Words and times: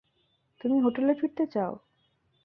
তুমি 0.61 0.77
হোটেলে 0.79 1.13
ফিরতে 1.13 1.43
চাও? 1.53 1.73